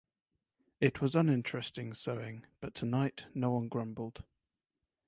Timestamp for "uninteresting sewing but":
1.13-2.73